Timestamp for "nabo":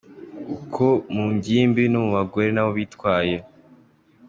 2.51-2.71